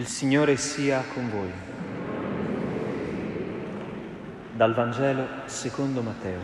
Il 0.00 0.06
Signore 0.06 0.56
sia 0.56 1.04
con 1.12 1.28
voi. 1.28 1.50
Dal 4.54 4.72
Vangelo 4.72 5.26
secondo 5.44 6.00
Matteo. 6.00 6.40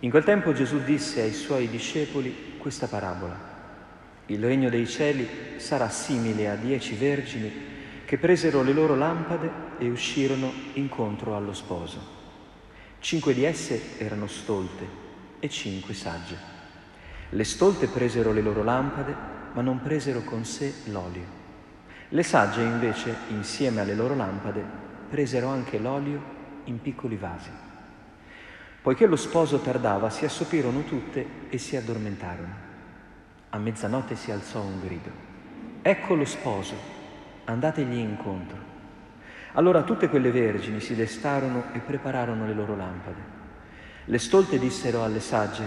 In 0.00 0.08
quel 0.08 0.24
tempo 0.24 0.54
Gesù 0.54 0.82
disse 0.82 1.20
ai 1.20 1.34
suoi 1.34 1.68
discepoli 1.68 2.54
questa 2.56 2.86
parabola. 2.86 3.38
Il 4.24 4.42
regno 4.42 4.70
dei 4.70 4.86
cieli 4.86 5.28
sarà 5.58 5.90
simile 5.90 6.48
a 6.48 6.54
dieci 6.54 6.94
vergini 6.94 7.52
che 8.06 8.16
presero 8.16 8.62
le 8.62 8.72
loro 8.72 8.94
lampade 8.94 9.50
e 9.76 9.90
uscirono 9.90 10.50
incontro 10.72 11.36
allo 11.36 11.52
sposo. 11.52 12.00
Cinque 12.98 13.34
di 13.34 13.44
esse 13.44 13.98
erano 13.98 14.26
stolte 14.26 14.86
e 15.38 15.50
cinque 15.50 15.92
sagge. 15.92 16.52
Le 17.28 17.44
stolte 17.44 17.88
presero 17.88 18.32
le 18.32 18.40
loro 18.40 18.62
lampade, 18.62 19.33
ma 19.54 19.62
non 19.62 19.80
presero 19.80 20.20
con 20.20 20.44
sé 20.44 20.72
l'olio. 20.86 21.42
Le 22.08 22.22
sagge 22.22 22.62
invece, 22.62 23.16
insieme 23.28 23.80
alle 23.80 23.94
loro 23.94 24.14
lampade, 24.14 24.62
presero 25.08 25.48
anche 25.48 25.78
l'olio 25.78 26.22
in 26.64 26.80
piccoli 26.80 27.16
vasi. 27.16 27.50
Poiché 28.82 29.06
lo 29.06 29.16
sposo 29.16 29.60
tardava, 29.60 30.10
si 30.10 30.24
assopirono 30.24 30.82
tutte 30.82 31.26
e 31.48 31.58
si 31.58 31.76
addormentarono. 31.76 32.54
A 33.50 33.58
mezzanotte 33.58 34.16
si 34.16 34.30
alzò 34.30 34.60
un 34.60 34.80
grido. 34.80 35.10
Ecco 35.80 36.14
lo 36.14 36.24
sposo, 36.24 36.74
andategli 37.44 37.96
incontro. 37.96 38.58
Allora 39.52 39.82
tutte 39.82 40.08
quelle 40.08 40.30
vergini 40.30 40.80
si 40.80 40.94
destarono 40.94 41.66
e 41.72 41.78
prepararono 41.78 42.46
le 42.46 42.54
loro 42.54 42.76
lampade. 42.76 43.32
Le 44.06 44.18
stolte 44.18 44.58
dissero 44.58 45.04
alle 45.04 45.20
sagge, 45.20 45.64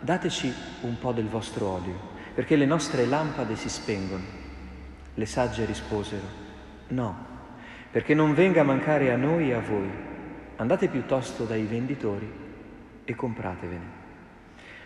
dateci 0.00 0.52
un 0.82 0.98
po' 0.98 1.12
del 1.12 1.28
vostro 1.28 1.66
olio, 1.66 2.12
perché 2.34 2.56
le 2.56 2.66
nostre 2.66 3.06
lampade 3.06 3.56
si 3.56 3.68
spengono. 3.68 4.42
Le 5.14 5.26
sagge 5.26 5.64
risposero, 5.64 6.26
no, 6.88 7.26
perché 7.90 8.14
non 8.14 8.34
venga 8.34 8.62
a 8.62 8.64
mancare 8.64 9.12
a 9.12 9.16
noi 9.16 9.50
e 9.50 9.54
a 9.54 9.60
voi. 9.60 9.88
Andate 10.56 10.88
piuttosto 10.88 11.44
dai 11.44 11.62
venditori 11.62 12.30
e 13.04 13.14
compratevene. 13.14 14.02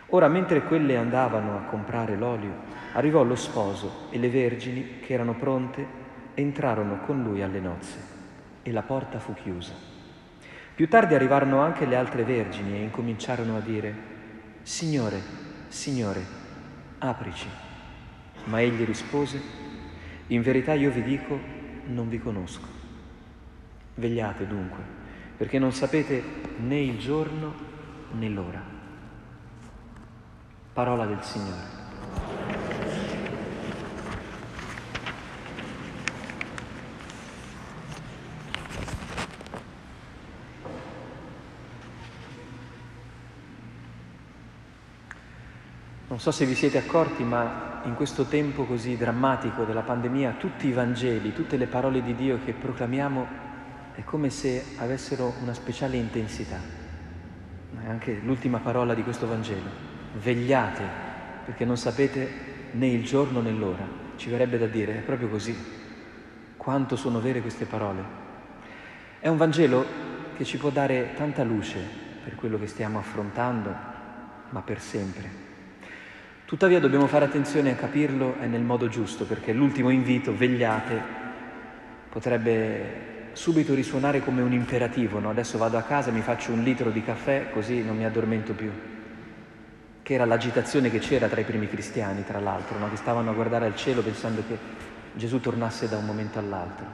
Ora, 0.08 0.28
mentre 0.28 0.62
quelle 0.62 0.96
andavano 0.96 1.56
a 1.56 1.62
comprare 1.62 2.16
l'olio, 2.16 2.54
arrivò 2.92 3.22
lo 3.22 3.34
sposo 3.34 4.08
e 4.10 4.18
le 4.18 4.28
vergini 4.28 5.00
che 5.00 5.12
erano 5.12 5.34
pronte 5.34 6.06
entrarono 6.34 7.00
con 7.00 7.22
lui 7.22 7.42
alle 7.42 7.60
nozze 7.60 7.98
e 8.62 8.72
la 8.72 8.82
porta 8.82 9.18
fu 9.18 9.34
chiusa. 9.34 9.72
Più 10.74 10.88
tardi 10.88 11.14
arrivarono 11.14 11.60
anche 11.60 11.86
le 11.86 11.96
altre 11.96 12.24
vergini 12.24 12.74
e 12.74 12.82
incominciarono 12.82 13.56
a 13.56 13.60
dire, 13.60 13.94
Signore, 14.62 15.20
Signore, 15.68 16.37
aprici. 16.98 17.48
Ma 18.44 18.60
egli 18.60 18.84
rispose, 18.84 19.40
in 20.28 20.42
verità 20.42 20.74
io 20.74 20.90
vi 20.90 21.02
dico, 21.02 21.38
non 21.86 22.08
vi 22.08 22.18
conosco. 22.18 22.66
Vegliate 23.94 24.46
dunque, 24.46 24.82
perché 25.36 25.58
non 25.58 25.72
sapete 25.72 26.22
né 26.58 26.80
il 26.80 26.98
giorno 26.98 27.54
né 28.12 28.28
l'ora. 28.28 28.62
Parola 30.72 31.06
del 31.06 31.22
Signore. 31.22 31.87
Non 46.18 46.26
so 46.26 46.32
se 46.32 46.46
vi 46.46 46.56
siete 46.56 46.78
accorti, 46.78 47.22
ma 47.22 47.80
in 47.84 47.94
questo 47.94 48.24
tempo 48.24 48.64
così 48.64 48.96
drammatico 48.96 49.62
della 49.62 49.82
pandemia, 49.82 50.32
tutti 50.32 50.66
i 50.66 50.72
Vangeli, 50.72 51.32
tutte 51.32 51.56
le 51.56 51.68
parole 51.68 52.02
di 52.02 52.16
Dio 52.16 52.40
che 52.44 52.54
proclamiamo 52.54 53.26
è 53.94 54.02
come 54.02 54.28
se 54.28 54.64
avessero 54.78 55.34
una 55.40 55.54
speciale 55.54 55.96
intensità. 55.96 56.58
È 57.80 57.88
anche 57.88 58.18
l'ultima 58.20 58.58
parola 58.58 58.94
di 58.94 59.04
questo 59.04 59.28
Vangelo. 59.28 59.70
Vegliate, 60.20 60.82
perché 61.44 61.64
non 61.64 61.76
sapete 61.76 62.28
né 62.72 62.88
il 62.88 63.04
giorno 63.04 63.40
né 63.40 63.52
l'ora. 63.52 63.86
Ci 64.16 64.28
verrebbe 64.28 64.58
da 64.58 64.66
dire, 64.66 64.96
è 64.96 65.02
proprio 65.02 65.28
così. 65.28 65.56
Quanto 66.56 66.96
sono 66.96 67.20
vere 67.20 67.42
queste 67.42 67.64
parole. 67.64 68.02
È 69.20 69.28
un 69.28 69.36
Vangelo 69.36 69.86
che 70.36 70.44
ci 70.44 70.58
può 70.58 70.70
dare 70.70 71.12
tanta 71.14 71.44
luce 71.44 71.78
per 72.24 72.34
quello 72.34 72.58
che 72.58 72.66
stiamo 72.66 72.98
affrontando, 72.98 73.72
ma 74.48 74.62
per 74.62 74.80
sempre. 74.80 75.47
Tuttavia 76.48 76.80
dobbiamo 76.80 77.06
fare 77.08 77.26
attenzione 77.26 77.72
a 77.72 77.74
capirlo 77.74 78.36
e 78.40 78.46
nel 78.46 78.62
modo 78.62 78.88
giusto, 78.88 79.26
perché 79.26 79.52
l'ultimo 79.52 79.90
invito, 79.90 80.34
vegliate, 80.34 80.98
potrebbe 82.08 83.28
subito 83.32 83.74
risuonare 83.74 84.20
come 84.20 84.40
un 84.40 84.54
imperativo, 84.54 85.18
no? 85.18 85.28
adesso 85.28 85.58
vado 85.58 85.76
a 85.76 85.82
casa, 85.82 86.10
mi 86.10 86.22
faccio 86.22 86.52
un 86.52 86.62
litro 86.62 86.88
di 86.88 87.04
caffè, 87.04 87.50
così 87.50 87.82
non 87.82 87.98
mi 87.98 88.06
addormento 88.06 88.54
più. 88.54 88.70
Che 90.00 90.14
era 90.14 90.24
l'agitazione 90.24 90.90
che 90.90 91.00
c'era 91.00 91.28
tra 91.28 91.42
i 91.42 91.44
primi 91.44 91.68
cristiani, 91.68 92.24
tra 92.24 92.40
l'altro, 92.40 92.78
no? 92.78 92.88
che 92.88 92.96
stavano 92.96 93.28
a 93.28 93.34
guardare 93.34 93.66
al 93.66 93.76
cielo 93.76 94.00
pensando 94.00 94.42
che 94.48 94.56
Gesù 95.16 95.40
tornasse 95.40 95.86
da 95.86 95.98
un 95.98 96.06
momento 96.06 96.38
all'altro. 96.38 96.86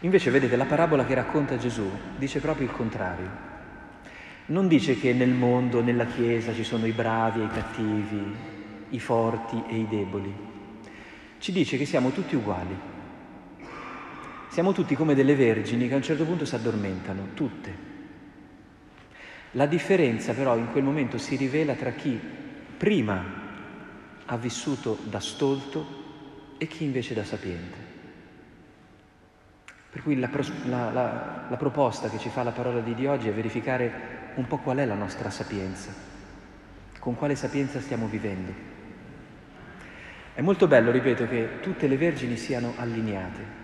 Invece, 0.00 0.32
vedete, 0.32 0.56
la 0.56 0.64
parabola 0.64 1.04
che 1.04 1.14
racconta 1.14 1.56
Gesù 1.58 1.88
dice 2.16 2.40
proprio 2.40 2.66
il 2.66 2.72
contrario 2.72 3.51
non 4.46 4.66
dice 4.66 4.98
che 4.98 5.12
nel 5.12 5.30
mondo, 5.30 5.82
nella 5.82 6.06
Chiesa 6.06 6.52
ci 6.52 6.64
sono 6.64 6.86
i 6.86 6.92
bravi 6.92 7.40
e 7.40 7.44
i 7.44 7.48
cattivi, 7.48 8.34
i 8.90 8.98
forti 8.98 9.62
e 9.68 9.76
i 9.76 9.86
deboli. 9.88 10.34
Ci 11.38 11.52
dice 11.52 11.76
che 11.76 11.84
siamo 11.84 12.10
tutti 12.10 12.34
uguali. 12.34 12.76
Siamo 14.48 14.72
tutti 14.72 14.94
come 14.94 15.14
delle 15.14 15.34
vergini 15.34 15.88
che 15.88 15.94
a 15.94 15.96
un 15.96 16.02
certo 16.02 16.24
punto 16.24 16.44
si 16.44 16.54
addormentano, 16.54 17.28
tutte. 17.34 17.90
La 19.52 19.66
differenza 19.66 20.32
però 20.34 20.56
in 20.56 20.70
quel 20.72 20.82
momento 20.82 21.18
si 21.18 21.36
rivela 21.36 21.74
tra 21.74 21.92
chi 21.92 22.18
prima 22.76 23.40
ha 24.26 24.36
vissuto 24.36 24.98
da 25.04 25.20
stolto 25.20 26.00
e 26.58 26.66
chi 26.66 26.84
invece 26.84 27.14
da 27.14 27.24
sapiente. 27.24 27.90
Per 29.90 30.02
cui 30.02 30.18
la, 30.18 30.30
la, 30.64 30.90
la, 30.90 31.46
la 31.50 31.56
proposta 31.56 32.08
che 32.08 32.18
ci 32.18 32.28
fa 32.28 32.42
la 32.42 32.52
parola 32.52 32.80
di 32.80 32.94
Dio 32.94 33.10
oggi 33.10 33.28
è 33.28 33.32
verificare 33.32 34.21
un 34.34 34.46
po' 34.46 34.58
qual 34.58 34.78
è 34.78 34.84
la 34.84 34.94
nostra 34.94 35.30
sapienza, 35.30 35.90
con 36.98 37.16
quale 37.16 37.34
sapienza 37.34 37.80
stiamo 37.80 38.06
vivendo. 38.06 38.52
È 40.34 40.40
molto 40.40 40.66
bello, 40.66 40.90
ripeto, 40.90 41.28
che 41.28 41.60
tutte 41.60 41.86
le 41.86 41.96
vergini 41.96 42.36
siano 42.36 42.72
allineate. 42.76 43.60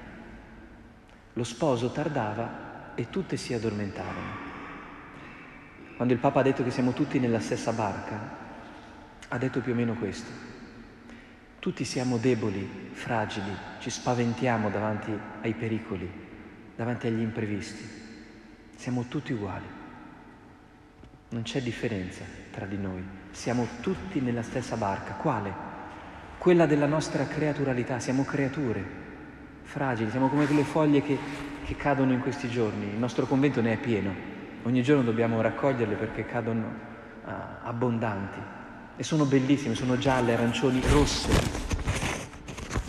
Lo 1.33 1.45
sposo 1.45 1.91
tardava 1.91 2.93
e 2.95 3.09
tutte 3.09 3.37
si 3.37 3.55
addormentavano. 3.55 4.47
Quando 5.97 6.15
il 6.15 6.21
Papa 6.21 6.41
ha 6.41 6.43
detto 6.43 6.63
che 6.63 6.71
siamo 6.71 6.93
tutti 6.93 7.19
nella 7.19 7.41
stessa 7.41 7.73
barca, 7.73 8.37
ha 9.29 9.39
detto 9.39 9.61
più 9.61 9.73
o 9.73 9.75
meno 9.75 9.95
questo. 9.95 10.31
Tutti 11.59 11.85
siamo 11.85 12.19
deboli, 12.19 12.91
fragili, 12.93 13.51
ci 13.79 13.91
spaventiamo 13.91 14.71
davanti 14.71 15.17
ai 15.41 15.55
pericoli, 15.55 16.11
davanti 16.77 17.07
agli 17.07 17.21
imprevisti. 17.21 17.85
Siamo 18.77 19.07
tutti 19.09 19.33
uguali. 19.33 19.78
Non 21.31 21.43
c'è 21.43 21.61
differenza 21.61 22.25
tra 22.51 22.65
di 22.65 22.79
noi, 22.79 23.05
siamo 23.33 23.69
tutti 23.83 24.19
nella 24.19 24.41
stessa 24.41 24.77
barca. 24.77 25.13
Quale? 25.13 25.53
Quella 26.39 26.65
della 26.65 26.87
nostra 26.87 27.27
creaturalità, 27.27 27.99
siamo 27.99 28.25
creature 28.25 28.83
fragili, 29.63 30.09
siamo 30.11 30.29
come 30.29 30.47
quelle 30.47 30.65
foglie 30.65 31.03
che, 31.03 31.19
che 31.65 31.77
cadono 31.77 32.13
in 32.15 32.21
questi 32.21 32.49
giorni. 32.49 32.87
Il 32.87 32.99
nostro 32.99 33.27
convento 33.27 33.61
ne 33.61 33.75
è 33.75 33.77
pieno, 33.77 34.15
ogni 34.63 34.83
giorno 34.83 35.03
dobbiamo 35.03 35.43
raccoglierle 35.43 35.97
perché 35.97 36.25
cadono 36.25 36.67
uh, 36.67 37.31
abbondanti 37.63 38.39
e 38.97 39.03
sono 39.03 39.27
bellissime, 39.27 39.75
sono 39.75 39.99
gialle, 39.99 40.33
arancioni, 40.33 40.81
rosse. 40.89 41.29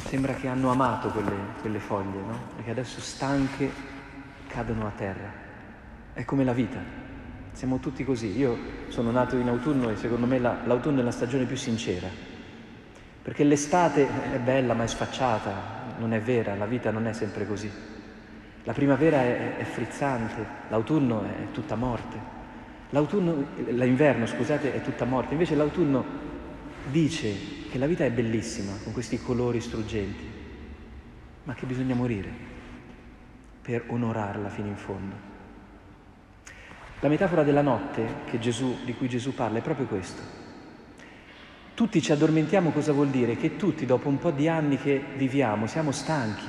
Sembra 0.06 0.34
che 0.34 0.48
hanno 0.48 0.72
amato 0.72 1.10
quelle, 1.10 1.36
quelle 1.60 1.80
foglie, 1.80 2.22
no? 2.22 2.40
E 2.58 2.64
che 2.64 2.72
adesso 2.72 3.02
stanche 3.02 3.70
cadono 4.48 4.88
a 4.88 4.92
terra. 4.96 5.30
È 6.14 6.24
come 6.24 6.46
la 6.46 6.54
vita. 6.54 7.09
Siamo 7.54 7.80
tutti 7.80 8.04
così. 8.04 8.38
Io 8.38 8.58
sono 8.88 9.12
nato 9.12 9.36
in 9.36 9.48
autunno 9.48 9.90
e 9.90 9.96
secondo 9.96 10.26
me 10.26 10.40
la, 10.40 10.60
l'autunno 10.66 11.02
è 11.02 11.04
la 11.04 11.12
stagione 11.12 11.46
più 11.46 11.58
sincera. 11.58 12.08
Perché 13.22 13.44
l'estate 13.44 14.08
è 14.34 14.40
bella 14.40 14.74
ma 14.74 14.84
è 14.84 14.88
sfacciata, 14.88 15.96
non 15.98 16.14
è 16.14 16.22
vera, 16.22 16.56
la 16.56 16.66
vita 16.66 16.92
non 16.92 17.06
è 17.08 17.14
sempre 17.14 17.46
così. 17.46 17.70
La 18.64 18.74
primavera 18.74 19.22
è, 19.22 19.58
è 19.58 19.64
frizzante, 19.64 20.46
l'autunno 20.70 21.24
è 21.24 21.52
tutta 21.52 21.76
morte. 21.76 22.38
L'autunno, 22.92 23.46
l'inverno, 23.68 24.26
scusate, 24.26 24.74
è 24.74 24.82
tutta 24.82 25.06
morte. 25.06 25.34
Invece 25.34 25.56
l'autunno 25.56 26.04
dice 26.90 27.68
che 27.70 27.78
la 27.78 27.86
vita 27.86 28.04
è 28.04 28.12
bellissima, 28.12 28.72
con 28.84 28.94
questi 28.94 29.22
colori 29.22 29.62
struggenti, 29.62 30.28
ma 31.44 31.54
che 31.54 31.66
bisogna 31.66 31.94
morire 31.94 32.32
per 33.62 33.84
onorarla 33.88 34.50
fino 34.50 34.68
in 34.68 34.76
fondo. 34.76 35.29
La 37.02 37.08
metafora 37.08 37.44
della 37.44 37.62
notte 37.62 38.28
Gesù, 38.40 38.80
di 38.84 38.94
cui 38.94 39.08
Gesù 39.08 39.34
parla 39.34 39.60
è 39.60 39.62
proprio 39.62 39.86
questo. 39.86 40.22
Tutti 41.74 42.02
ci 42.02 42.12
addormentiamo 42.12 42.72
cosa 42.72 42.92
vuol 42.92 43.08
dire? 43.08 43.38
Che 43.38 43.56
tutti 43.56 43.86
dopo 43.86 44.10
un 44.10 44.18
po' 44.20 44.32
di 44.32 44.50
anni 44.50 44.78
che 44.78 45.02
viviamo 45.16 45.66
siamo 45.66 45.94
stanchi, 45.94 46.44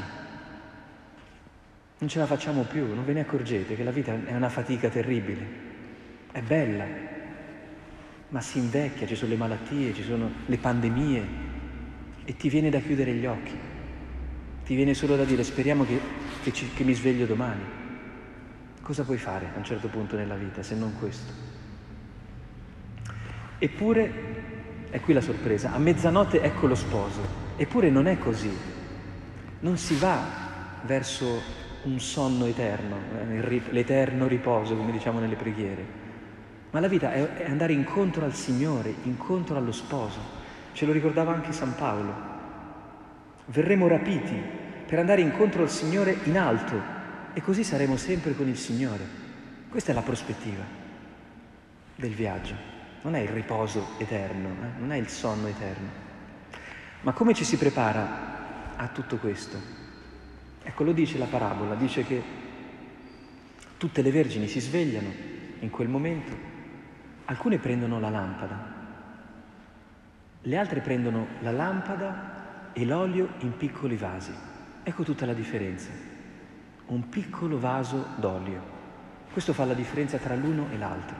non 1.99 2.09
ce 2.09 2.19
la 2.19 2.27
facciamo 2.27 2.63
più, 2.63 2.93
non 2.95 3.05
ve 3.05 3.13
ne 3.13 3.21
accorgete 3.21 3.77
che 3.77 3.85
la 3.85 3.93
vita 3.93 4.13
è 4.25 4.35
una 4.35 4.49
fatica 4.49 4.89
terribile, 4.89 5.47
è 6.33 6.41
bella, 6.41 6.85
ma 8.31 8.41
si 8.41 8.59
invecchia, 8.59 9.07
ci 9.07 9.15
sono 9.15 9.31
le 9.31 9.37
malattie, 9.37 9.95
ci 9.95 10.03
sono 10.03 10.31
le 10.47 10.57
pandemie 10.59 11.27
e 12.25 12.37
ti 12.37 12.49
viene 12.49 12.71
da 12.71 12.81
chiudere 12.81 13.13
gli 13.13 13.27
occhi, 13.27 13.57
ti 14.65 14.75
viene 14.75 14.95
solo 14.95 15.15
da 15.15 15.25
dire 15.25 15.45
speriamo 15.45 15.85
che, 15.85 16.01
che, 16.43 16.53
ci, 16.53 16.73
che 16.73 16.83
mi 16.83 16.95
sveglio 16.95 17.27
domani. 17.27 17.80
Cosa 18.91 19.05
puoi 19.05 19.19
fare 19.19 19.47
a 19.55 19.57
un 19.57 19.63
certo 19.63 19.87
punto 19.87 20.17
nella 20.17 20.35
vita 20.35 20.65
se 20.65 20.75
non 20.75 20.99
questo? 20.99 21.33
Eppure 23.57 24.13
è 24.91 24.99
qui 24.99 25.15
la 25.15 25.21
sorpresa, 25.21 25.73
a 25.73 25.79
mezzanotte 25.79 26.43
ecco 26.43 26.67
lo 26.67 26.75
sposo, 26.75 27.21
eppure 27.55 27.89
non 27.89 28.09
è 28.09 28.19
così, 28.19 28.51
non 29.61 29.77
si 29.77 29.95
va 29.95 30.19
verso 30.87 31.41
un 31.85 32.01
sonno 32.01 32.47
eterno, 32.47 32.97
eh, 33.31 33.63
l'eterno 33.71 34.27
riposo, 34.27 34.75
come 34.75 34.91
diciamo 34.91 35.21
nelle 35.21 35.37
preghiere, 35.37 35.85
ma 36.73 36.81
la 36.81 36.89
vita 36.89 37.13
è 37.13 37.49
andare 37.49 37.73
incontro 37.73 38.25
al 38.25 38.35
Signore, 38.35 38.93
incontro 39.05 39.57
allo 39.57 39.71
sposo, 39.71 40.19
ce 40.73 40.85
lo 40.85 40.91
ricordava 40.91 41.33
anche 41.33 41.53
San 41.53 41.77
Paolo, 41.77 42.13
verremo 43.45 43.87
rapiti 43.87 44.35
per 44.85 44.99
andare 44.99 45.21
incontro 45.21 45.63
al 45.63 45.71
Signore 45.71 46.19
in 46.25 46.37
alto 46.37 46.99
e 47.33 47.41
così 47.41 47.65
saremo 47.65 47.97
sempre 47.97 48.35
con 48.35 48.49
il 48.49 48.57
Signore. 48.57 49.05
Questa 49.69 49.93
è 49.93 49.95
la 49.95 50.03
prospettiva 50.03 50.65
del 51.97 52.15
viaggio 52.15 52.79
non 53.03 53.15
è 53.15 53.21
il 53.21 53.29
riposo 53.29 53.95
eterno, 53.99 54.49
eh? 54.49 54.79
non 54.79 54.93
è 54.93 54.97
il 54.97 55.09
sonno 55.09 55.47
eterno. 55.47 55.89
Ma 57.03 57.13
come 57.13 57.33
ci 57.33 57.45
si 57.45 57.57
prepara 57.57 58.77
a 58.77 58.89
tutto 58.89 59.17
questo? 59.17 59.59
Ecco, 60.63 60.85
lo 60.85 60.93
dice 60.93 61.17
la 61.17 61.27
parabola, 61.27 61.75
dice 61.75 62.05
che 62.05 62.23
tutte 63.79 64.03
le 64.03 64.11
vergini 64.11 64.47
si 64.49 64.61
svegliano 64.61 65.09
in 65.61 65.71
quel 65.71 65.89
momento, 65.89 66.33
alcune 67.25 67.59
prendono 67.59 67.99
la 67.99 68.11
lampada, 68.11 68.79
le 70.43 70.57
altre 70.57 70.81
prendono 70.81 71.27
la 71.41 71.53
lampada 71.53 72.73
e 72.75 72.85
l'olio 72.85 73.35
in 73.39 73.57
piccoli 73.57 73.97
vasi. 73.97 74.33
Ecco 74.83 75.03
tutta 75.05 75.25
la 75.25 75.35
differenza. 75.35 76.10
Un 76.91 77.09
piccolo 77.09 77.61
vaso 77.61 78.05
d'olio. 78.17 78.61
Questo 79.33 79.53
fa 79.53 79.65
la 79.65 79.75
differenza 79.75 80.19
tra 80.19 80.35
l'uno 80.35 80.67
e 80.73 80.77
l'altro. 80.77 81.15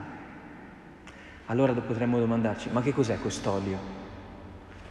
Allora 1.45 1.71
potremmo 1.71 2.19
domandarci, 2.19 2.69
ma 2.71 2.81
che 2.81 2.91
cos'è 2.91 3.17
quest'olio? 3.19 3.79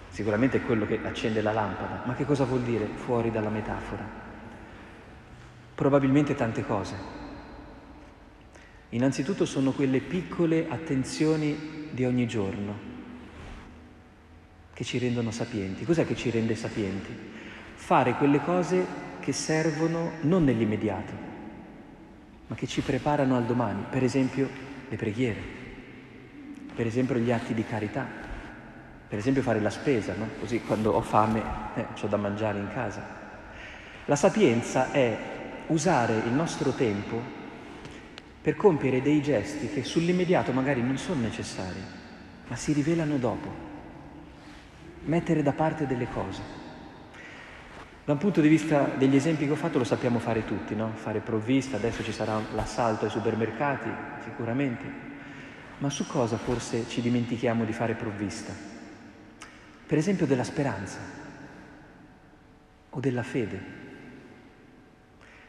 Sicuramente 0.09 0.57
è 0.57 0.63
quello 0.63 0.87
che 0.87 0.99
accende 1.05 1.43
la 1.43 1.53
lampada, 1.53 2.03
ma 2.07 2.15
che 2.15 2.25
cosa 2.25 2.45
vuol 2.45 2.63
dire 2.63 2.87
fuori 2.87 3.31
dalla 3.31 3.51
metafora? 3.51 4.03
Probabilmente 5.75 6.35
tante 6.35 6.65
cose. 6.65 6.95
Innanzitutto 8.89 9.45
sono 9.45 9.73
quelle 9.73 10.01
piccole 10.01 10.67
attenzioni 10.67 11.89
di 11.91 12.07
ogni 12.07 12.27
giorno 12.27 12.89
che 14.73 14.85
ci 14.85 14.97
rendono 14.97 15.31
sapienti. 15.31 15.85
Cos'è 15.85 16.07
che 16.07 16.17
ci 16.17 16.31
rende 16.31 16.55
sapienti? 16.55 17.15
Fare 17.75 18.15
quelle 18.15 18.41
cose 18.43 19.09
che 19.21 19.33
servono 19.33 20.13
non 20.23 20.45
nell'immediato, 20.45 21.13
ma 22.49 22.57
che 22.57 22.67
ci 22.67 22.81
preparano 22.81 23.37
al 23.37 23.45
domani, 23.45 23.85
per 23.89 24.03
esempio 24.03 24.49
le 24.89 24.97
preghiere 24.97 25.59
per 26.81 26.89
esempio 26.89 27.17
gli 27.17 27.31
atti 27.31 27.53
di 27.53 27.65
carità, 27.65 28.07
per 29.07 29.19
esempio 29.19 29.43
fare 29.43 29.61
la 29.61 29.69
spesa, 29.69 30.15
no? 30.15 30.29
così 30.39 30.63
quando 30.63 30.93
ho 30.93 31.03
fame 31.03 31.43
eh, 31.75 31.87
ho 32.01 32.07
da 32.07 32.17
mangiare 32.17 32.59
in 32.59 32.69
casa. 32.73 33.05
La 34.07 34.17
sapienza 34.17 34.91
è 34.91 35.15
usare 35.67 36.15
il 36.25 36.33
nostro 36.33 36.71
tempo 36.71 37.21
per 38.41 38.57
compiere 38.57 39.03
dei 39.03 39.21
gesti 39.21 39.69
che 39.69 39.85
sull'immediato 39.85 40.53
magari 40.53 40.83
non 40.83 40.97
sono 40.97 41.21
necessari, 41.21 41.81
ma 42.47 42.57
si 42.57 42.73
rivelano 42.73 43.19
dopo. 43.19 43.69
Mettere 45.05 45.43
da 45.43 45.53
parte 45.53 45.87
delle 45.87 46.09
cose. 46.09 46.60
Da 48.11 48.17
un 48.17 48.23
punto 48.23 48.41
di 48.41 48.49
vista 48.49 48.91
degli 48.99 49.15
esempi 49.15 49.45
che 49.45 49.53
ho 49.53 49.55
fatto 49.55 49.79
lo 49.79 49.85
sappiamo 49.85 50.19
fare 50.19 50.45
tutti, 50.45 50.75
no? 50.75 50.91
Fare 50.97 51.21
provvista, 51.21 51.77
adesso 51.77 52.03
ci 52.03 52.11
sarà 52.11 52.41
l'assalto 52.57 53.05
ai 53.05 53.11
supermercati, 53.13 53.89
sicuramente. 54.25 54.85
Ma 55.79 55.89
su 55.91 56.05
cosa 56.09 56.37
forse 56.37 56.89
ci 56.89 57.03
dimentichiamo 57.03 57.65
di 57.65 57.73
fare 57.73 57.95
provvista? 57.95 58.53
Per 59.87 59.97
esempio 59.97 60.27
della 60.27 60.43
speranza 60.43 60.99
o 62.91 62.99
della 62.99 63.23
fede. 63.23 63.63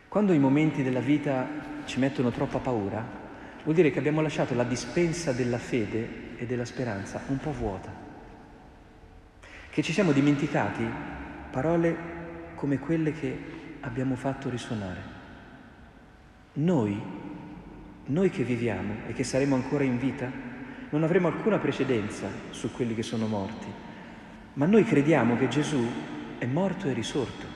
Quando 0.07 0.31
i 0.31 0.37
momenti 0.37 0.83
della 0.83 0.99
vita 0.99 1.47
ci 1.85 1.97
mettono 1.97 2.29
troppa 2.29 2.59
paura, 2.59 3.03
vuol 3.63 3.73
dire 3.73 3.89
che 3.89 3.97
abbiamo 3.97 4.21
lasciato 4.21 4.53
la 4.53 4.65
dispensa 4.65 5.31
della 5.31 5.57
fede 5.57 6.37
e 6.37 6.45
della 6.45 6.65
speranza 6.65 7.21
un 7.25 7.39
po' 7.39 7.53
vuota. 7.53 7.91
Che 9.67 9.81
ci 9.81 9.93
siamo 9.93 10.11
dimenticati 10.11 10.87
parole 11.49 12.20
come 12.61 12.77
quelle 12.77 13.11
che 13.11 13.35
abbiamo 13.79 14.13
fatto 14.13 14.47
risuonare. 14.47 15.01
Noi 16.53 17.01
noi 18.05 18.29
che 18.29 18.43
viviamo 18.43 19.07
e 19.07 19.13
che 19.13 19.23
saremo 19.23 19.55
ancora 19.55 19.83
in 19.83 19.97
vita 19.97 20.29
non 20.91 21.01
avremo 21.01 21.27
alcuna 21.27 21.57
precedenza 21.57 22.27
su 22.51 22.71
quelli 22.71 22.93
che 22.93 23.01
sono 23.01 23.25
morti, 23.25 23.65
ma 24.53 24.67
noi 24.67 24.83
crediamo 24.83 25.37
che 25.37 25.47
Gesù 25.47 25.83
è 26.37 26.45
morto 26.45 26.87
e 26.87 26.93
risorto. 26.93 27.47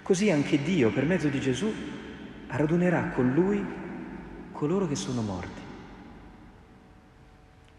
Così 0.00 0.30
anche 0.30 0.62
Dio, 0.62 0.90
per 0.90 1.04
mezzo 1.04 1.28
di 1.28 1.40
Gesù, 1.40 1.70
radunerà 2.46 3.10
con 3.10 3.30
Lui 3.34 3.62
coloro 4.52 4.88
che 4.88 4.96
sono 4.96 5.20
morti. 5.20 5.60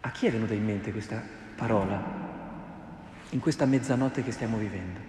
A 0.01 0.11
chi 0.11 0.27
è 0.27 0.31
venuta 0.31 0.53
in 0.53 0.63
mente 0.63 0.91
questa 0.91 1.23
parola 1.55 2.33
in 3.31 3.39
questa 3.39 3.65
mezzanotte 3.65 4.21
che 4.21 4.31
stiamo 4.31 4.57
vivendo? 4.57 5.04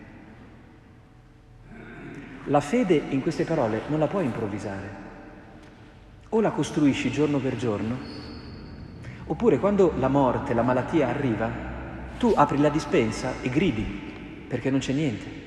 La 2.48 2.60
fede 2.60 2.94
in 3.08 3.22
queste 3.22 3.44
parole 3.44 3.82
non 3.88 3.98
la 3.98 4.06
puoi 4.06 4.25
improvvisare 4.25 5.04
o 6.28 6.40
la 6.40 6.50
costruisci 6.50 7.10
giorno 7.10 7.38
per 7.38 7.56
giorno, 7.56 7.96
oppure 9.26 9.58
quando 9.58 9.93
la 9.98 10.08
morte, 10.08 10.55
la 10.55 10.62
malattia 10.62 11.08
arriva, 11.08 11.50
tu 12.19 12.32
apri 12.36 12.58
la 12.58 12.69
dispensa 12.69 13.32
e 13.43 13.48
gridi 13.48 13.82
perché 14.46 14.70
non 14.70 14.79
c'è 14.79 14.93
niente. 14.93 15.44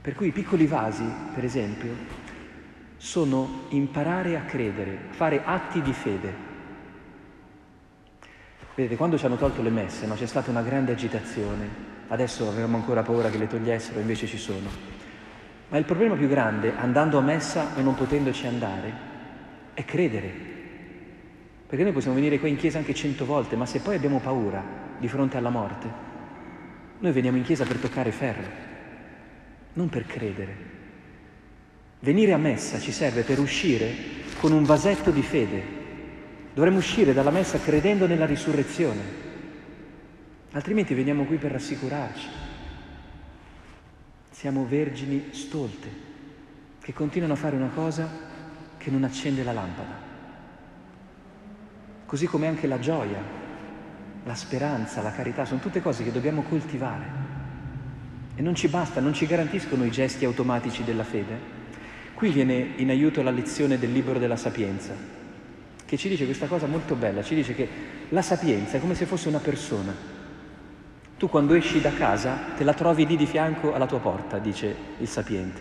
Per 0.00 0.14
cui 0.14 0.28
i 0.28 0.32
piccoli 0.32 0.66
vasi, 0.66 1.04
per 1.34 1.44
esempio, 1.44 1.94
sono 2.96 3.66
imparare 3.68 4.36
a 4.36 4.42
credere, 4.42 4.98
fare 5.10 5.42
atti 5.44 5.82
di 5.82 5.92
fede. 5.92 6.50
Vedete, 8.74 8.96
quando 8.96 9.18
ci 9.18 9.26
hanno 9.26 9.36
tolto 9.36 9.60
le 9.60 9.70
messe, 9.70 10.06
no, 10.06 10.14
c'è 10.14 10.26
stata 10.26 10.50
una 10.50 10.62
grande 10.62 10.92
agitazione. 10.92 11.90
Adesso 12.08 12.48
avevamo 12.48 12.78
ancora 12.78 13.02
paura 13.02 13.28
che 13.28 13.38
le 13.38 13.46
togliessero, 13.46 14.00
invece 14.00 14.26
ci 14.26 14.38
sono. 14.38 15.01
Ma 15.72 15.78
il 15.78 15.84
problema 15.86 16.16
più 16.16 16.28
grande, 16.28 16.74
andando 16.76 17.16
a 17.16 17.22
messa 17.22 17.74
e 17.74 17.80
non 17.80 17.94
potendoci 17.94 18.46
andare, 18.46 18.92
è 19.72 19.82
credere. 19.86 20.30
Perché 21.66 21.82
noi 21.82 21.94
possiamo 21.94 22.14
venire 22.14 22.38
qua 22.38 22.46
in 22.46 22.56
chiesa 22.56 22.76
anche 22.76 22.92
cento 22.92 23.24
volte, 23.24 23.56
ma 23.56 23.64
se 23.64 23.80
poi 23.80 23.94
abbiamo 23.94 24.20
paura 24.20 24.62
di 24.98 25.08
fronte 25.08 25.38
alla 25.38 25.48
morte, 25.48 25.88
noi 26.98 27.12
veniamo 27.12 27.38
in 27.38 27.42
chiesa 27.42 27.64
per 27.64 27.78
toccare 27.78 28.12
ferro, 28.12 28.46
non 29.72 29.88
per 29.88 30.04
credere. 30.04 30.56
Venire 32.00 32.34
a 32.34 32.36
messa 32.36 32.78
ci 32.78 32.92
serve 32.92 33.22
per 33.22 33.38
uscire 33.38 33.94
con 34.40 34.52
un 34.52 34.64
vasetto 34.64 35.10
di 35.10 35.22
fede. 35.22 35.62
Dovremmo 36.52 36.76
uscire 36.76 37.14
dalla 37.14 37.30
messa 37.30 37.58
credendo 37.58 38.06
nella 38.06 38.26
risurrezione, 38.26 39.00
altrimenti 40.50 40.92
veniamo 40.92 41.24
qui 41.24 41.38
per 41.38 41.52
rassicurarci. 41.52 42.50
Siamo 44.42 44.66
vergini 44.66 45.28
stolte 45.30 45.88
che 46.80 46.92
continuano 46.92 47.34
a 47.34 47.36
fare 47.36 47.54
una 47.54 47.70
cosa 47.72 48.10
che 48.76 48.90
non 48.90 49.04
accende 49.04 49.44
la 49.44 49.52
lampada. 49.52 49.94
Così 52.04 52.26
come 52.26 52.48
anche 52.48 52.66
la 52.66 52.80
gioia, 52.80 53.22
la 54.24 54.34
speranza, 54.34 55.00
la 55.00 55.12
carità, 55.12 55.44
sono 55.44 55.60
tutte 55.60 55.80
cose 55.80 56.02
che 56.02 56.10
dobbiamo 56.10 56.42
coltivare. 56.42 57.04
E 58.34 58.42
non 58.42 58.56
ci 58.56 58.66
basta, 58.66 58.98
non 58.98 59.14
ci 59.14 59.26
garantiscono 59.26 59.84
i 59.84 59.92
gesti 59.92 60.24
automatici 60.24 60.82
della 60.82 61.04
fede. 61.04 61.38
Qui 62.12 62.30
viene 62.30 62.72
in 62.78 62.90
aiuto 62.90 63.22
la 63.22 63.30
lezione 63.30 63.78
del 63.78 63.92
libro 63.92 64.18
della 64.18 64.34
sapienza, 64.34 64.92
che 65.84 65.96
ci 65.96 66.08
dice 66.08 66.24
questa 66.24 66.48
cosa 66.48 66.66
molto 66.66 66.96
bella, 66.96 67.22
ci 67.22 67.36
dice 67.36 67.54
che 67.54 67.68
la 68.08 68.22
sapienza 68.22 68.76
è 68.76 68.80
come 68.80 68.96
se 68.96 69.06
fosse 69.06 69.28
una 69.28 69.38
persona 69.38 70.11
tu 71.22 71.28
quando 71.28 71.54
esci 71.54 71.80
da 71.80 71.92
casa 71.92 72.36
te 72.56 72.64
la 72.64 72.74
trovi 72.74 73.06
lì 73.06 73.14
di 73.14 73.26
fianco 73.26 73.72
alla 73.72 73.86
tua 73.86 74.00
porta, 74.00 74.40
dice 74.40 74.74
il 74.98 75.06
sapiente. 75.06 75.60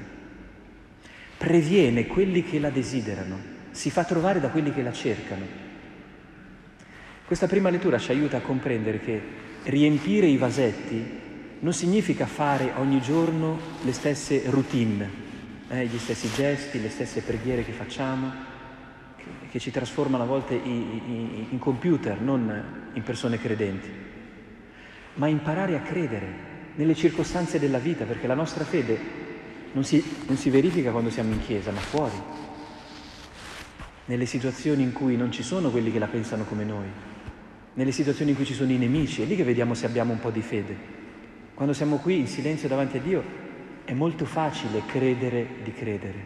Previene 1.38 2.08
quelli 2.08 2.44
che 2.44 2.58
la 2.58 2.72
desiderano, 2.72 3.38
si 3.70 3.92
fa 3.92 4.04
trovare 4.04 4.40
da 4.40 4.50
quelli 4.50 4.74
che 4.74 4.82
la 4.82 4.92
cercano. 4.92 5.46
Questa 7.28 7.46
prima 7.46 7.70
lettura 7.70 8.00
ci 8.00 8.10
aiuta 8.10 8.38
a 8.38 8.42
comprendere 8.42 9.02
che 9.02 9.22
riempire 9.66 10.26
i 10.26 10.38
vasetti 10.38 11.20
non 11.60 11.74
significa 11.74 12.26
fare 12.26 12.72
ogni 12.78 13.00
giorno 13.00 13.60
le 13.84 13.94
stesse 13.94 14.42
routine, 14.48 15.08
eh, 15.68 15.86
gli 15.86 16.00
stessi 16.00 16.28
gesti, 16.34 16.82
le 16.82 16.90
stesse 16.90 17.22
preghiere 17.22 17.64
che 17.64 17.72
facciamo, 17.72 18.32
che, 19.16 19.26
che 19.52 19.60
ci 19.60 19.70
trasformano 19.70 20.24
a 20.24 20.26
volte 20.26 20.56
in, 20.56 21.02
in, 21.06 21.46
in 21.52 21.60
computer, 21.60 22.20
non 22.20 22.90
in 22.94 23.04
persone 23.04 23.38
credenti, 23.38 24.10
ma 25.16 25.28
imparare 25.28 25.76
a 25.76 25.82
credere 25.82 26.50
nelle 26.76 26.96
circostanze 26.96 27.60
della 27.60 27.80
vita, 27.80 28.06
perché 28.06 28.28
la 28.28 28.34
nostra 28.34 28.64
fede 28.64 29.00
non 29.74 29.84
si, 29.84 30.04
non 30.28 30.38
si 30.38 30.50
verifica 30.50 30.92
quando 30.92 31.10
siamo 31.10 31.34
in 31.34 31.42
chiesa, 31.42 31.72
ma 31.72 31.80
fuori, 31.80 32.16
nelle 34.06 34.26
situazioni 34.26 34.84
in 34.84 34.94
cui 34.94 35.16
non 35.16 35.32
ci 35.32 35.44
sono 35.44 35.70
quelli 35.70 35.92
che 35.92 36.00
la 36.00 36.08
pensano 36.08 36.44
come 36.44 36.64
noi, 36.64 36.88
nelle 37.74 37.92
situazioni 37.92 38.32
in 38.32 38.36
cui 38.36 38.46
ci 38.46 38.54
sono 38.54 38.72
i 38.72 38.78
nemici, 38.78 39.22
è 39.22 39.26
lì 39.26 39.36
che 39.36 39.44
vediamo 39.44 39.74
se 39.74 39.86
abbiamo 39.86 40.12
un 40.12 40.20
po' 40.20 40.32
di 40.32 40.42
fede. 40.42 41.00
Quando 41.54 41.74
siamo 41.74 41.98
qui 41.98 42.20
in 42.20 42.28
silenzio 42.28 42.68
davanti 42.68 42.98
a 42.98 43.02
Dio 43.02 43.24
è 43.86 43.94
molto 43.94 44.26
facile 44.26 44.84
credere 44.86 45.48
di 45.64 45.74
credere, 45.74 46.26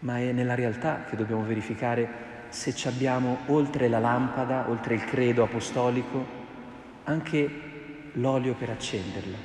ma 0.00 0.18
è 0.18 0.32
nella 0.32 0.54
realtà 0.54 1.04
che 1.08 1.16
dobbiamo 1.16 1.44
verificare 1.44 2.34
se 2.48 2.74
ci 2.74 2.88
abbiamo 2.88 3.38
oltre 3.46 3.88
la 3.88 3.98
lampada, 3.98 4.66
oltre 4.68 4.94
il 4.94 5.04
credo 5.04 5.42
apostolico, 5.42 6.24
anche 7.04 7.50
l'olio 8.12 8.54
per 8.54 8.70
accenderla. 8.70 9.36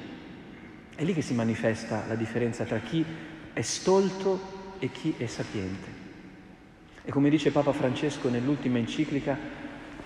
È 0.95 1.03
lì 1.03 1.13
che 1.13 1.21
si 1.21 1.33
manifesta 1.33 2.03
la 2.07 2.15
differenza 2.15 2.63
tra 2.63 2.79
chi 2.79 3.03
è 3.53 3.61
stolto 3.61 4.39
e 4.79 4.91
chi 4.91 5.13
è 5.17 5.25
sapiente. 5.25 5.99
E 7.03 7.11
come 7.11 7.29
dice 7.29 7.51
Papa 7.51 7.73
Francesco 7.73 8.29
nell'ultima 8.29 8.77
enciclica, 8.77 9.37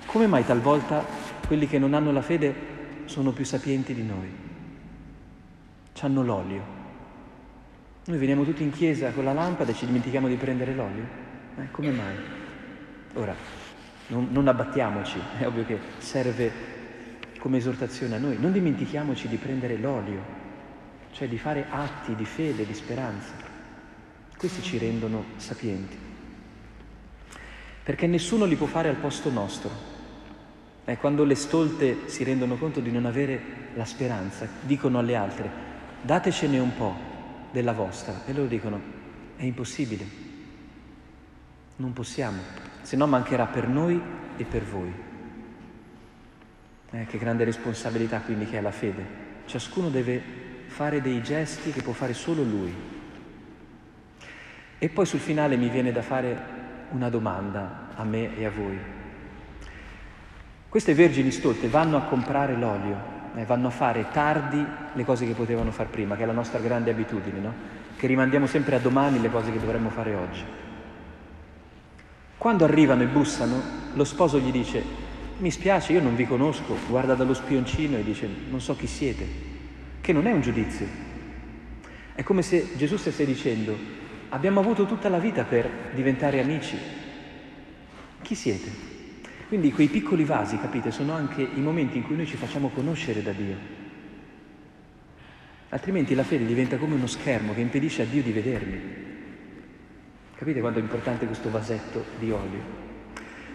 come 0.05 0.27
mai 0.27 0.45
talvolta 0.45 1.03
quelli 1.45 1.67
che 1.67 1.79
non 1.79 1.93
hanno 1.93 2.11
la 2.11 2.21
fede 2.21 2.53
sono 3.05 3.31
più 3.31 3.43
sapienti 3.43 3.93
di 3.93 4.03
noi? 4.03 4.29
C'hanno 5.93 6.23
l'olio. 6.23 6.83
Noi 8.05 8.17
veniamo 8.17 8.43
tutti 8.43 8.63
in 8.63 8.71
chiesa 8.71 9.11
con 9.11 9.23
la 9.23 9.33
lampada 9.33 9.71
e 9.71 9.75
ci 9.75 9.85
dimentichiamo 9.85 10.27
di 10.27 10.35
prendere 10.35 10.73
l'olio? 10.73 11.05
Eh, 11.57 11.71
come 11.71 11.91
mai? 11.91 12.15
Ora, 13.15 13.35
non, 14.07 14.27
non 14.31 14.47
abbattiamoci, 14.47 15.19
è 15.39 15.45
ovvio 15.47 15.65
che 15.65 15.79
serve 15.99 16.51
come 17.39 17.57
esortazione 17.57 18.15
a 18.15 18.19
noi, 18.19 18.37
non 18.39 18.51
dimentichiamoci 18.51 19.27
di 19.27 19.37
prendere 19.37 19.77
l'olio, 19.77 20.21
cioè 21.11 21.27
di 21.29 21.37
fare 21.37 21.67
atti 21.69 22.13
di 22.13 22.25
fede, 22.25 22.65
di 22.65 22.73
speranza. 22.73 23.33
Questi 24.37 24.61
ci 24.61 24.77
rendono 24.77 25.23
sapienti. 25.37 25.97
Perché 27.83 28.05
nessuno 28.05 28.45
li 28.45 28.55
può 28.55 28.67
fare 28.67 28.89
al 28.89 28.95
posto 28.95 29.29
nostro. 29.29 29.93
E 30.83 30.97
quando 30.97 31.23
le 31.23 31.35
stolte 31.35 32.09
si 32.09 32.23
rendono 32.23 32.57
conto 32.57 32.79
di 32.81 32.91
non 32.91 33.05
avere 33.05 33.41
la 33.75 33.85
speranza, 33.85 34.47
dicono 34.61 34.99
alle 34.99 35.15
altre, 35.15 35.49
datecene 36.01 36.59
un 36.59 36.75
po' 36.75 36.95
della 37.51 37.71
vostra, 37.71 38.25
e 38.25 38.33
loro 38.33 38.47
dicono, 38.47 38.81
è 39.37 39.43
impossibile, 39.43 40.05
non 41.77 41.93
possiamo, 41.93 42.41
se 42.85 42.95
no 42.95 43.07
mancherà 43.07 43.47
per 43.47 43.67
noi 43.67 43.99
e 44.37 44.43
per 44.43 44.61
voi. 44.61 44.93
Eh, 46.91 47.05
che 47.07 47.17
grande 47.17 47.43
responsabilità 47.43 48.19
quindi 48.19 48.45
che 48.45 48.59
è 48.59 48.61
la 48.61 48.69
fede. 48.69 49.23
Ciascuno 49.45 49.89
deve 49.89 50.21
fare 50.67 51.01
dei 51.01 51.23
gesti 51.23 51.71
che 51.71 51.81
può 51.81 51.93
fare 51.93 52.13
solo 52.13 52.43
lui. 52.43 52.71
E 54.77 54.89
poi 54.89 55.05
sul 55.07 55.19
finale 55.19 55.57
mi 55.57 55.69
viene 55.69 55.91
da 55.91 56.03
fare 56.03 56.37
una 56.91 57.09
domanda 57.09 57.87
a 57.95 58.03
me 58.03 58.37
e 58.37 58.45
a 58.45 58.51
voi. 58.51 58.77
Queste 60.69 60.93
vergini 60.93 61.31
stolte 61.31 61.67
vanno 61.67 61.97
a 61.97 62.01
comprare 62.01 62.55
l'olio, 62.55 62.97
eh, 63.33 63.45
vanno 63.45 63.67
a 63.67 63.71
fare 63.71 64.09
tardi 64.11 64.63
le 64.93 65.03
cose 65.03 65.25
che 65.25 65.33
potevano 65.33 65.71
fare 65.71 65.89
prima, 65.89 66.15
che 66.15 66.21
è 66.21 66.27
la 66.27 66.33
nostra 66.33 66.59
grande 66.59 66.91
abitudine, 66.91 67.39
no? 67.39 67.53
Che 67.97 68.05
rimandiamo 68.05 68.45
sempre 68.45 68.75
a 68.75 68.79
domani 68.79 69.19
le 69.19 69.31
cose 69.31 69.51
che 69.51 69.59
dovremmo 69.59 69.89
fare 69.89 70.13
oggi. 70.13 70.43
Quando 72.37 72.63
arrivano 72.63 73.03
e 73.03 73.07
bussano, 73.07 73.61
lo 73.93 74.03
sposo 74.03 74.39
gli 74.39 74.51
dice, 74.51 74.83
mi 75.37 75.51
spiace, 75.51 75.93
io 75.93 76.01
non 76.01 76.15
vi 76.15 76.25
conosco, 76.25 76.77
guarda 76.87 77.15
dallo 77.15 77.33
spioncino 77.33 77.97
e 77.97 78.03
dice, 78.03 78.29
non 78.49 78.61
so 78.61 78.75
chi 78.75 78.87
siete, 78.87 79.27
che 80.01 80.13
non 80.13 80.27
è 80.27 80.31
un 80.31 80.41
giudizio. 80.41 80.87
È 82.13 82.23
come 82.23 82.41
se 82.41 82.71
Gesù 82.75 82.97
stesse 82.97 83.25
dicendo, 83.25 84.03
Abbiamo 84.35 84.59
avuto 84.59 84.85
tutta 84.85 85.07
la 85.07 85.17
vita 85.17 85.43
per 85.43 85.69
diventare 85.93 86.41
amici. 86.41 86.77
Chi 88.21 88.35
siete? 88.35 88.69
Quindi 89.47 89.71
quei 89.71 89.87
piccoli 89.87 90.25
vasi, 90.25 90.57
capite, 90.57 90.91
sono 90.91 91.13
anche 91.13 91.41
i 91.41 91.61
momenti 91.61 91.97
in 91.97 92.03
cui 92.03 92.17
noi 92.17 92.25
ci 92.25 92.35
facciamo 92.35 92.69
conoscere 92.69 93.21
da 93.21 93.31
Dio. 93.31 93.55
Altrimenti 95.69 96.15
la 96.15 96.23
fede 96.23 96.45
diventa 96.45 96.75
come 96.75 96.95
uno 96.95 97.07
schermo 97.07 97.53
che 97.53 97.61
impedisce 97.61 98.01
a 98.01 98.05
Dio 98.05 98.21
di 98.21 98.31
vedermi. 98.31 98.81
Capite 100.35 100.59
quanto 100.59 100.79
è 100.79 100.81
importante 100.81 101.25
questo 101.25 101.49
vasetto 101.49 102.03
di 102.19 102.29
olio? 102.29 102.61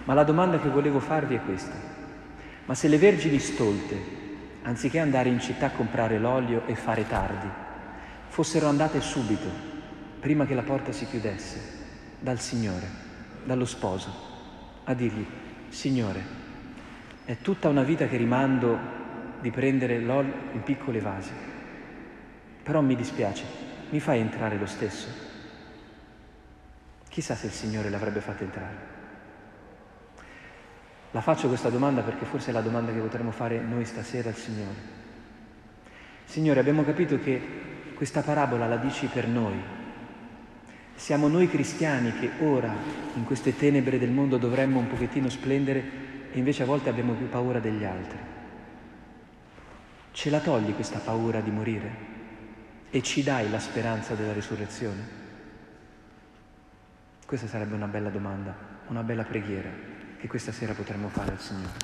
Ma 0.05 0.15
la 0.15 0.25
domanda 0.25 0.59
che 0.59 0.71
volevo 0.71 0.99
farvi 0.99 1.35
è 1.35 1.43
questa. 1.43 1.77
Ma 2.65 2.75
se 2.75 2.89
le 2.89 2.97
vergini 2.97 3.39
stolte, 3.39 3.99
anziché 4.63 4.99
andare 4.99 5.29
in 5.29 5.41
città 5.41 5.67
a 5.67 5.71
comprare 5.73 6.19
l'olio 6.19 6.67
e 6.67 6.75
fare 6.75 7.07
tardi, 7.07 7.49
fossero 8.29 8.67
andate 8.67 9.01
subito 9.03 9.49
prima 10.21 10.47
che 10.47 10.55
la 10.55 10.63
porta 10.63 10.91
si 10.91 11.07
chiudesse, 11.07 11.61
dal 12.19 12.41
Signore, 12.41 12.87
dallo 13.45 13.67
sposo, 13.67 14.11
a 14.85 14.95
dirgli, 14.95 15.27
Signore, 15.69 16.23
è 17.27 17.37
tutta 17.43 17.69
una 17.69 17.83
vita 17.83 18.07
che 18.07 18.17
rimando 18.17 18.79
di 19.41 19.51
prendere 19.51 20.01
l'olio 20.01 20.33
in 20.53 20.63
piccole 20.63 21.01
vasi, 21.01 21.33
però 22.63 22.81
mi 22.81 22.97
dispiace, 22.97 23.45
mi 23.91 24.01
fai 24.01 24.21
entrare 24.21 24.57
lo 24.57 24.67
stesso? 24.67 25.30
Chissà 27.21 27.35
se 27.35 27.49
il 27.49 27.53
Signore 27.53 27.91
l'avrebbe 27.91 28.23
fatto 28.23 28.45
entrare. 28.45 28.77
La 31.11 31.21
faccio 31.21 31.49
questa 31.49 31.69
domanda 31.69 32.01
perché 32.01 32.25
forse 32.25 32.49
è 32.49 32.53
la 32.55 32.63
domanda 32.63 32.93
che 32.93 32.99
potremmo 32.99 33.31
fare 33.31 33.61
noi 33.61 33.85
stasera 33.85 34.31
al 34.31 34.37
Signore. 34.37 34.79
Signore, 36.25 36.61
abbiamo 36.61 36.83
capito 36.83 37.19
che 37.19 37.93
questa 37.95 38.23
parabola 38.23 38.67
la 38.67 38.79
dici 38.79 39.05
per 39.05 39.29
noi, 39.29 39.61
siamo 40.95 41.29
noi 41.29 41.51
cristiani 41.51 42.15
che 42.15 42.31
ora, 42.43 42.75
in 43.15 43.27
queste 43.27 43.55
tenebre 43.55 43.99
del 43.99 44.13
mondo, 44.13 44.39
dovremmo 44.39 44.79
un 44.79 44.87
pochettino 44.87 45.29
splendere 45.29 45.83
e 46.33 46.39
invece 46.39 46.63
a 46.63 46.67
volte 46.67 46.89
abbiamo 46.89 47.13
più 47.13 47.29
paura 47.29 47.59
degli 47.59 47.85
altri. 47.85 48.19
Ce 50.13 50.31
la 50.31 50.41
togli 50.41 50.75
questa 50.75 51.01
paura 51.01 51.41
di 51.41 51.51
morire 51.51 51.91
e 52.89 53.03
ci 53.03 53.23
dai 53.23 53.51
la 53.51 53.61
speranza 53.61 54.15
della 54.15 54.33
risurrezione? 54.33 55.20
Questa 57.31 57.47
sarebbe 57.47 57.77
una 57.77 57.87
bella 57.87 58.09
domanda, 58.09 58.53
una 58.89 59.05
bella 59.05 59.23
preghiera 59.23 59.71
che 60.19 60.27
questa 60.27 60.51
sera 60.51 60.73
potremmo 60.73 61.09
fare 61.11 61.31
al 61.31 61.39
Signore. 61.39 61.79